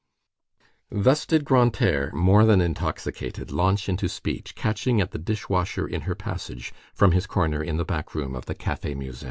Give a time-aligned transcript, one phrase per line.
[0.89, 6.01] Thus did Grantaire, more than intoxicated, launch into speech, catching at the dish washer in
[6.09, 9.19] her passage, from his corner in the back room of the Café Musain.